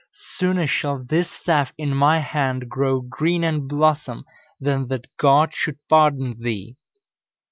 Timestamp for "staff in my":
1.29-2.17